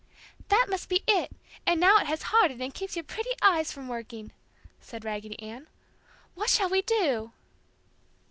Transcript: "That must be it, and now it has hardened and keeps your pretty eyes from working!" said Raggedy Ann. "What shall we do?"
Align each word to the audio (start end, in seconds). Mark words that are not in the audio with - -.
"That 0.49 0.65
must 0.67 0.89
be 0.89 1.03
it, 1.07 1.29
and 1.67 1.79
now 1.79 1.99
it 1.99 2.07
has 2.07 2.23
hardened 2.33 2.59
and 2.59 2.73
keeps 2.73 2.95
your 2.95 3.03
pretty 3.03 3.29
eyes 3.43 3.71
from 3.71 3.87
working!" 3.87 4.31
said 4.79 5.05
Raggedy 5.05 5.39
Ann. 5.39 5.67
"What 6.33 6.49
shall 6.49 6.69
we 6.69 6.81
do?" 6.81 7.33